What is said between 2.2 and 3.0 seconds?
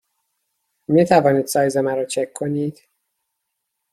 کنید؟